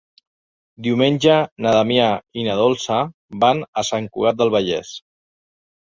Diumenge 0.85 1.35
na 1.65 1.73
Damià 1.75 2.07
i 2.43 2.45
na 2.49 2.55
Dolça 2.61 2.97
van 3.47 3.61
a 3.83 3.87
Sant 3.91 4.09
Cugat 4.17 4.41
del 4.41 4.53
Vallès. 4.57 4.95